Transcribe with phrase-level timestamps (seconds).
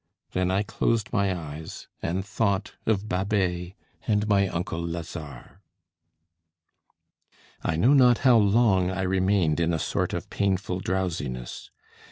[0.31, 3.73] Then, I closed my eyes, and thought of Babet
[4.07, 5.59] and my uncle Lazare.
[7.61, 11.69] I know not how long I remained in a sort of painful drowsiness.